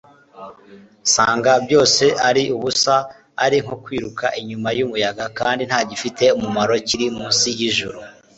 nsanga 1.05 1.51
byose 1.65 2.03
ari 2.29 2.43
ubusa, 2.55 2.95
ari 3.45 3.57
nko 3.63 3.75
kwiruka 3.83 4.25
inyuma 4.39 4.69
y'umuyaga, 4.77 5.25
kandi 5.39 5.61
nta 5.69 5.79
gifite 5.89 6.23
umumaro 6.37 6.73
kiri 6.87 7.05
munsi 7.17 7.47
y'ijuru 7.59 7.99